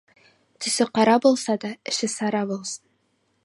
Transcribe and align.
Түсі 0.65 0.87
қара 0.95 1.15
болса 1.25 1.53
да, 1.67 1.71
іші 1.91 2.07
сара 2.17 2.41
болсын. 2.53 2.83